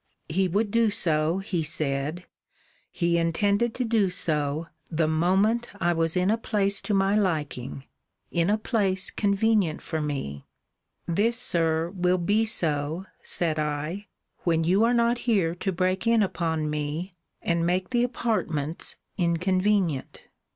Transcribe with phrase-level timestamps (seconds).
[0.29, 2.25] He would do so, he said,
[2.91, 7.83] he intended to do so, the moment I was in a place to my liking
[8.31, 10.47] in a place convenient for me.
[11.07, 14.07] This, Sir, will be so, said I,
[14.39, 17.13] when you are not here to break in upon me,
[17.43, 20.23] and make the apartments inconvenient.